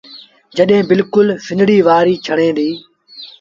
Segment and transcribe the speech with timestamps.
[0.55, 2.77] جڏهيݩ بلڪُل سنڙيٚ وآريٚ ڇڻي ديٚ۔